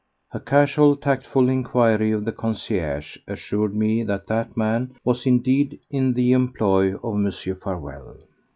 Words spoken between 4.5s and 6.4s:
man was indeed in the